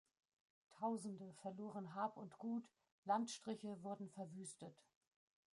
Tausende 0.79 1.31
verloren 1.41 1.93
Hab 1.93 2.17
und 2.17 2.35
Gut, 2.39 2.67
Landstriche 3.05 3.77
wurden 3.83 4.09
verwüstet. 4.09 4.83